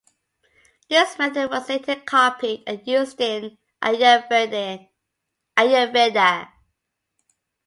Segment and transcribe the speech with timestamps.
[0.89, 4.87] This method was later copied and used in Ayurveda.